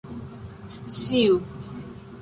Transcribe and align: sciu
sciu 0.95 1.35